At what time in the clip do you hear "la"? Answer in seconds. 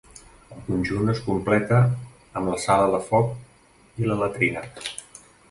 2.53-2.57, 4.11-4.19